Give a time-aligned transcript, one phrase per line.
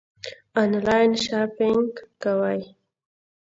[0.61, 1.89] آنلاین شاپنګ
[2.21, 2.61] کوئ؟